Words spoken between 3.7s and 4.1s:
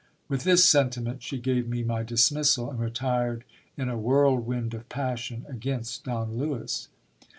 in a